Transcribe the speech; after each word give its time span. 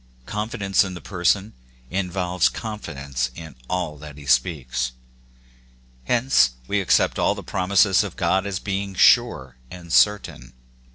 Confi 0.25 0.57
dence 0.57 0.83
in 0.83 0.95
the 0.95 0.99
Person 0.99 1.53
involves 1.91 2.49
confidence 2.49 3.29
in 3.35 3.55
all 3.69 3.99
that 3.99 4.17
he 4.17 4.25
speaks: 4.25 4.93
hence 6.05 6.53
we 6.67 6.81
accept 6.81 7.19
all 7.19 7.35
the 7.35 7.43
promises 7.43 8.03
of 8.03 8.15
God 8.15 8.47
as 8.47 8.57
being 8.57 8.95
sure 8.95 9.57
and 9.69 9.93
certain. 9.93 10.53